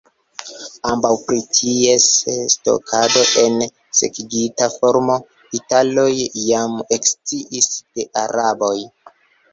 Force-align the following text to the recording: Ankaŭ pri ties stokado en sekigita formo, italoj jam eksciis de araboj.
Ankaŭ 0.91 1.09
pri 1.25 1.41
ties 1.57 2.07
stokado 2.53 3.21
en 3.43 3.59
sekigita 3.99 4.69
formo, 4.79 5.19
italoj 5.61 6.09
jam 6.49 6.77
eksciis 6.99 7.69
de 7.85 8.11
araboj. 8.27 8.77